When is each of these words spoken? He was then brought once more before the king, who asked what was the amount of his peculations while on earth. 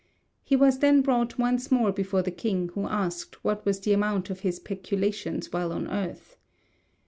He 0.43 0.55
was 0.55 0.79
then 0.79 1.03
brought 1.03 1.37
once 1.37 1.69
more 1.69 1.91
before 1.91 2.23
the 2.23 2.31
king, 2.31 2.69
who 2.69 2.87
asked 2.87 3.43
what 3.43 3.63
was 3.67 3.79
the 3.81 3.93
amount 3.93 4.31
of 4.31 4.39
his 4.39 4.59
peculations 4.59 5.53
while 5.53 5.71
on 5.71 5.87
earth. 5.87 6.37